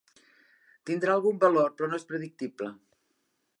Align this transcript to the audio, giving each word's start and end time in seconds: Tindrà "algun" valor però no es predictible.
Tindrà 0.91 1.17
"algun" 1.19 1.37
valor 1.45 1.77
però 1.81 1.89
no 1.91 2.01
es 2.01 2.09
predictible. 2.13 2.73